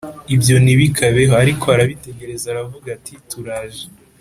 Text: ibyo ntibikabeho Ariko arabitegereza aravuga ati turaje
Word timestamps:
ibyo 0.35 0.55
ntibikabeho 0.63 1.33
Ariko 1.43 1.65
arabitegereza 1.75 2.45
aravuga 2.49 2.87
ati 2.97 3.13
turaje 3.29 3.83